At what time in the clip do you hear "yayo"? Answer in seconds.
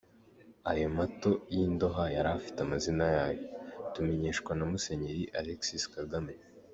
3.15-3.43